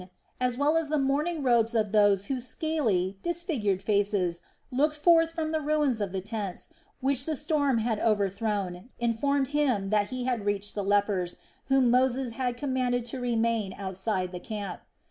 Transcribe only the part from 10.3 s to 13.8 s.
reached the lepers, whom Moses had commanded to remain